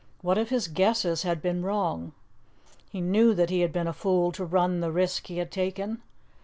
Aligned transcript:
What 0.23 0.39
if 0.39 0.49
his 0.49 0.67
guesses 0.67 1.21
had 1.21 1.43
been 1.43 1.61
wrong? 1.61 2.13
He 2.89 3.01
knew 3.01 3.35
that 3.35 3.51
he 3.51 3.59
had 3.61 3.71
been 3.71 3.85
a 3.87 3.93
fool 3.93 4.31
to 4.31 4.43
run 4.43 4.79
the 4.79 4.91
risk 4.91 5.27
he 5.27 5.37
had 5.37 5.51
taken. 5.51 6.01